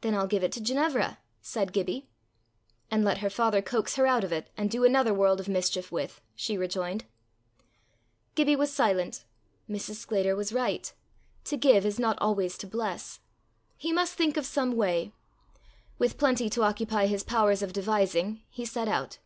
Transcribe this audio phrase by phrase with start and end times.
[0.00, 2.08] "Then I'll give it to Ginevra," said Gibbie.
[2.90, 5.92] "And let her father coax her out of it, and do another world of mischief
[5.92, 7.04] with it!" she rejoined.
[8.34, 9.24] Gibbie was silent.
[9.68, 9.96] Mrs.
[9.96, 10.90] Sclater was right!
[11.44, 13.20] To give is not always to bless.
[13.76, 15.12] He must think of some way.
[15.98, 19.18] With plenty to occupy his powers of devising, he set out.